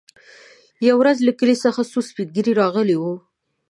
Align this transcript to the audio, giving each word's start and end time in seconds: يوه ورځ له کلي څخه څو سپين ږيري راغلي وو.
يوه 0.87 0.99
ورځ 1.01 1.17
له 1.27 1.31
کلي 1.39 1.55
څخه 1.63 1.81
څو 1.91 1.99
سپين 2.09 2.27
ږيري 2.35 2.53
راغلي 2.61 2.95
وو. 2.97 3.13